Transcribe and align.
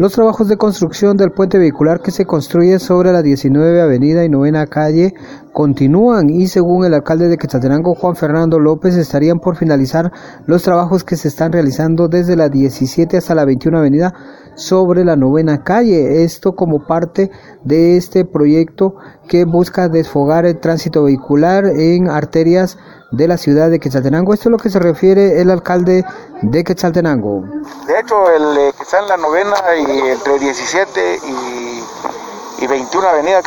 Los 0.00 0.14
trabajos 0.14 0.48
de 0.48 0.56
construcción 0.56 1.18
del 1.18 1.30
puente 1.30 1.58
vehicular 1.58 2.00
que 2.00 2.10
se 2.10 2.24
construye 2.24 2.78
sobre 2.78 3.12
la 3.12 3.20
19 3.20 3.82
Avenida 3.82 4.24
y 4.24 4.30
Novena 4.30 4.66
Calle 4.66 5.12
continúan 5.52 6.30
y 6.30 6.46
según 6.46 6.86
el 6.86 6.94
alcalde 6.94 7.28
de 7.28 7.36
Quetzaltenango, 7.36 7.94
Juan 7.94 8.16
Fernando 8.16 8.58
López, 8.58 8.96
estarían 8.96 9.40
por 9.40 9.56
finalizar 9.56 10.10
los 10.46 10.62
trabajos 10.62 11.04
que 11.04 11.16
se 11.16 11.28
están 11.28 11.52
realizando 11.52 12.08
desde 12.08 12.34
la 12.34 12.48
17 12.48 13.18
hasta 13.18 13.34
la 13.34 13.44
21 13.44 13.76
Avenida 13.76 14.14
sobre 14.60 15.04
la 15.04 15.16
Novena 15.16 15.64
Calle. 15.64 16.22
Esto 16.22 16.54
como 16.54 16.86
parte 16.86 17.30
de 17.64 17.96
este 17.96 18.24
proyecto 18.24 18.94
que 19.28 19.44
busca 19.44 19.88
desfogar 19.88 20.44
el 20.44 20.60
tránsito 20.60 21.04
vehicular 21.04 21.64
en 21.66 22.08
arterias 22.08 22.76
de 23.10 23.26
la 23.26 23.38
ciudad 23.38 23.70
de 23.70 23.80
Quetzaltenango. 23.80 24.34
Esto 24.34 24.48
es 24.48 24.52
lo 24.52 24.58
que 24.58 24.70
se 24.70 24.78
refiere 24.78 25.40
el 25.40 25.50
alcalde 25.50 26.04
de 26.42 26.64
Quetzaltenango. 26.64 27.42
De 27.86 27.98
hecho, 27.98 28.30
el 28.30 28.58
eh, 28.58 28.72
que 28.76 28.82
está 28.82 29.00
en 29.00 29.08
la 29.08 29.16
novena 29.16 29.56
y 29.76 30.10
entre 30.10 30.38
17 30.38 31.18
y, 31.26 32.64
y 32.64 32.66
21 32.66 33.08
avenida, 33.08 33.40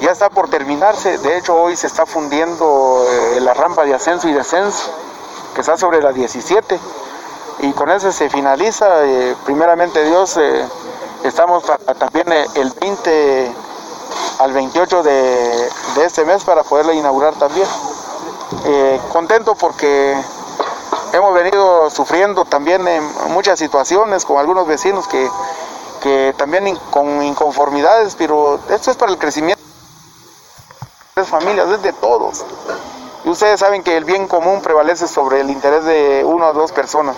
ya 0.00 0.12
está 0.12 0.30
por 0.30 0.48
terminarse. 0.48 1.18
De 1.18 1.38
hecho, 1.38 1.54
hoy 1.54 1.74
se 1.74 1.86
está 1.86 2.06
fundiendo 2.06 3.04
eh, 3.08 3.40
la 3.40 3.54
rampa 3.54 3.84
de 3.84 3.94
ascenso 3.94 4.28
y 4.28 4.32
descenso, 4.32 4.92
que 5.54 5.62
está 5.62 5.76
sobre 5.76 6.00
la 6.02 6.12
17. 6.12 6.78
Y 7.62 7.72
con 7.72 7.90
ese 7.90 8.12
se 8.12 8.30
finaliza. 8.30 9.04
Eh, 9.04 9.36
primeramente 9.44 10.04
Dios, 10.04 10.38
estamos 11.24 11.64
también 11.98 12.32
el 12.54 12.72
20 12.80 13.54
al 14.40 14.52
28 14.52 15.02
de, 15.02 15.68
este 16.02 16.24
mes 16.24 16.44
para 16.44 16.62
poderla 16.62 16.94
inaugurar 16.94 17.34
también. 17.34 17.66
Eh, 18.64 19.00
contento 19.12 19.54
porque 19.54 20.16
hemos 21.12 21.34
venido 21.34 21.90
sufriendo 21.90 22.44
también 22.44 22.86
en 22.88 23.04
muchas 23.28 23.58
situaciones 23.58 24.24
con 24.24 24.38
algunos 24.38 24.66
vecinos 24.66 25.06
que, 25.08 26.34
también 26.38 26.74
con 26.90 27.22
inconformidades, 27.22 28.16
pero 28.16 28.58
esto 28.70 28.90
es 28.90 28.96
para 28.96 29.12
el 29.12 29.18
crecimiento 29.18 29.62
de 31.14 31.22
las 31.22 31.28
familias, 31.28 31.68
es 31.68 31.82
de 31.82 31.92
todos. 31.92 32.44
Y 33.24 33.28
ustedes 33.28 33.60
saben 33.60 33.82
que 33.82 33.98
el 33.98 34.06
bien 34.06 34.26
común 34.26 34.62
prevalece 34.62 35.06
sobre 35.06 35.40
el 35.40 35.50
interés 35.50 35.84
de 35.84 36.24
una 36.24 36.48
o 36.48 36.52
dos 36.54 36.72
personas. 36.72 37.16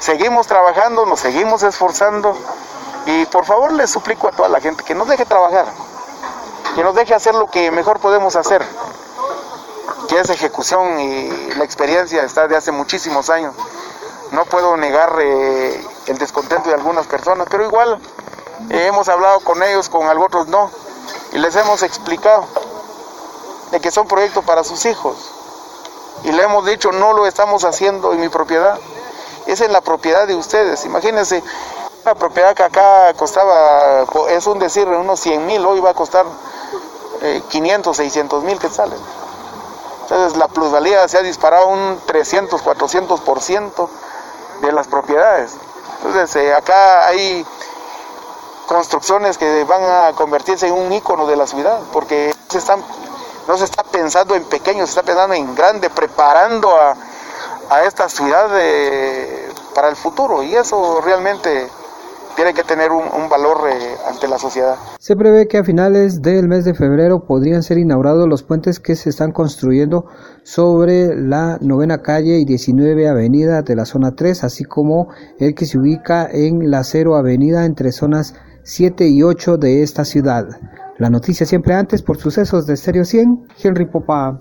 Seguimos 0.00 0.46
trabajando, 0.46 1.06
nos 1.06 1.20
seguimos 1.20 1.62
esforzando 1.62 2.36
y 3.06 3.26
por 3.26 3.44
favor 3.44 3.72
les 3.72 3.90
suplico 3.90 4.28
a 4.28 4.32
toda 4.32 4.48
la 4.48 4.60
gente 4.60 4.84
que 4.84 4.94
nos 4.94 5.08
deje 5.08 5.24
trabajar 5.24 5.66
que 6.78 6.84
nos 6.84 6.94
deje 6.94 7.12
hacer 7.12 7.34
lo 7.34 7.48
que 7.48 7.72
mejor 7.72 7.98
podemos 7.98 8.36
hacer, 8.36 8.64
que 10.08 10.20
es 10.20 10.30
ejecución 10.30 11.00
y 11.00 11.28
la 11.56 11.64
experiencia 11.64 12.22
está 12.22 12.46
de 12.46 12.54
hace 12.56 12.70
muchísimos 12.70 13.30
años. 13.30 13.52
No 14.30 14.44
puedo 14.44 14.76
negar 14.76 15.18
eh, 15.20 15.84
el 16.06 16.18
descontento 16.18 16.68
de 16.68 16.76
algunas 16.76 17.08
personas, 17.08 17.48
pero 17.50 17.64
igual 17.64 18.00
eh, 18.70 18.86
hemos 18.86 19.08
hablado 19.08 19.40
con 19.40 19.60
ellos, 19.64 19.88
con 19.88 20.06
otros 20.06 20.46
no, 20.46 20.70
y 21.32 21.38
les 21.38 21.56
hemos 21.56 21.82
explicado 21.82 22.46
de 23.72 23.80
que 23.80 23.90
son 23.90 24.06
proyectos 24.06 24.44
para 24.44 24.62
sus 24.62 24.86
hijos. 24.86 25.16
Y 26.22 26.30
le 26.30 26.44
hemos 26.44 26.64
dicho, 26.64 26.92
no 26.92 27.12
lo 27.12 27.26
estamos 27.26 27.64
haciendo 27.64 28.12
en 28.12 28.20
mi 28.20 28.28
propiedad, 28.28 28.78
es 29.46 29.60
en 29.60 29.72
la 29.72 29.80
propiedad 29.80 30.26
de 30.26 30.34
ustedes. 30.34 30.84
Imagínense, 30.84 31.42
una 32.04 32.14
propiedad 32.14 32.54
que 32.54 32.62
acá 32.62 33.12
costaba, 33.14 34.04
es 34.30 34.46
un 34.46 34.58
decir, 34.58 34.88
unos 34.88 35.20
100 35.20 35.46
mil, 35.46 35.64
hoy 35.64 35.80
va 35.80 35.90
a 35.90 35.94
costar 35.94 36.26
500, 37.48 37.96
600 37.96 38.44
mil 38.44 38.58
quetzales. 38.58 38.98
Entonces 40.02 40.38
la 40.38 40.48
plusvalía 40.48 41.06
se 41.08 41.18
ha 41.18 41.22
disparado 41.22 41.66
un 41.68 42.00
300, 42.06 42.64
400% 42.64 43.88
de 44.62 44.72
las 44.72 44.86
propiedades. 44.86 45.52
Entonces 45.98 46.34
eh, 46.36 46.54
acá 46.54 47.06
hay 47.06 47.44
construcciones 48.66 49.36
que 49.36 49.64
van 49.64 49.82
a 49.82 50.12
convertirse 50.14 50.68
en 50.68 50.74
un 50.74 50.92
ícono 50.92 51.26
de 51.26 51.36
la 51.36 51.46
ciudad, 51.46 51.80
porque 51.92 52.34
se 52.48 52.58
están, 52.58 52.82
no 53.46 53.58
se 53.58 53.64
está 53.64 53.82
pensando 53.82 54.34
en 54.34 54.44
pequeño, 54.44 54.86
se 54.86 54.90
está 54.90 55.02
pensando 55.02 55.34
en 55.34 55.54
grande, 55.54 55.90
preparando 55.90 56.74
a, 56.74 56.94
a 57.70 57.84
esta 57.84 58.08
ciudad 58.08 58.48
para 59.74 59.88
el 59.88 59.96
futuro. 59.96 60.42
Y 60.42 60.54
eso 60.54 61.00
realmente 61.04 61.68
tiene 62.38 62.54
que 62.54 62.62
tener 62.62 62.92
un, 62.92 63.28
valor 63.28 63.68
eh, 63.68 63.96
ante 64.08 64.28
la 64.28 64.38
sociedad. 64.38 64.76
Se 65.00 65.16
prevé 65.16 65.48
que 65.48 65.58
a 65.58 65.64
finales 65.64 66.22
del 66.22 66.46
mes 66.46 66.64
de 66.64 66.72
febrero 66.72 67.24
podrían 67.26 67.64
ser 67.64 67.78
inaugurados 67.78 68.28
los 68.28 68.44
puentes 68.44 68.78
que 68.78 68.94
se 68.94 69.10
están 69.10 69.32
construyendo 69.32 70.06
sobre 70.44 71.16
la 71.16 71.58
novena 71.60 72.00
calle 72.00 72.38
y 72.38 72.44
19 72.44 73.08
avenida 73.08 73.62
de 73.62 73.74
la 73.74 73.84
zona 73.84 74.14
3, 74.14 74.44
así 74.44 74.62
como 74.62 75.08
el 75.40 75.56
que 75.56 75.66
se 75.66 75.78
ubica 75.78 76.28
en 76.30 76.70
la 76.70 76.84
0 76.84 77.16
avenida 77.16 77.64
entre 77.64 77.90
zonas 77.90 78.34
7 78.62 79.08
y 79.08 79.24
8 79.24 79.56
de 79.56 79.82
esta 79.82 80.04
ciudad. 80.04 80.46
La 80.96 81.10
noticia 81.10 81.44
siempre 81.44 81.74
antes 81.74 82.02
por 82.02 82.18
sucesos 82.18 82.66
de 82.66 82.76
Stereo 82.76 83.04
100, 83.04 83.48
Henry 83.64 83.86
Popa. 83.86 84.38